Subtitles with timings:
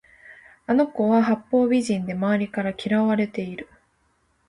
[0.65, 3.67] あの子は八方美人で周りから嫌われている